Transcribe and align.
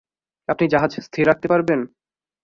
আপনি 0.49 0.65
জাহাজ 0.67 0.91
স্থির 1.05 1.23
রাখতে 1.27 1.47
পারবেন? 1.47 1.79